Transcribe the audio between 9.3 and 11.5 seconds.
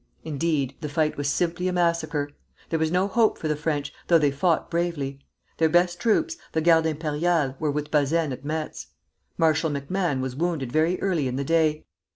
Marshal MacMahon was wounded very early in the